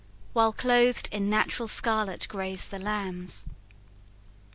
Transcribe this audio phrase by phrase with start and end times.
[0.33, 3.45] While clothed in natural scarlet graze the lambs.